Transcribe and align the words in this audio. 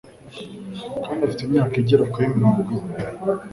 kandi 1.03 1.21
afite 1.23 1.41
imyaka 1.43 1.73
igera 1.81 2.03
kuri 2.11 2.25
murongo 2.35 2.67
ine 2.77 2.95